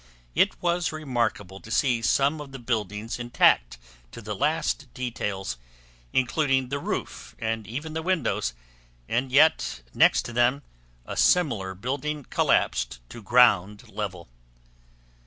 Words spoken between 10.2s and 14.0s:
to them a similar building collapsed to ground